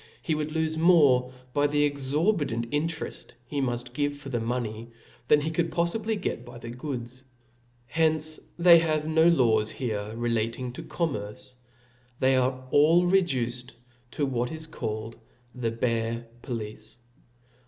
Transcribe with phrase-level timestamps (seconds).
[0.25, 4.89] ^^^^5> ^^ would lofe more by the exorbitant inte reft •he muft give for money,
[5.27, 7.23] than he could poffibly get by the goods.
[7.85, 11.53] Hence they have no laws here relating, to commerce,
[12.19, 13.75] they are all reduced
[14.09, 15.17] to what is called
[15.53, 16.97] the bare police.